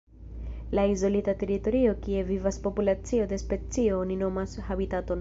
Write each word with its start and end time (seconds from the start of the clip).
La 0.79 0.85
izolita 0.93 1.35
teritorio 1.43 1.93
kie 2.07 2.25
vivas 2.33 2.59
populacio 2.65 3.31
de 3.35 3.41
specio 3.47 4.05
oni 4.05 4.21
nomas 4.27 4.61
habitaton. 4.73 5.09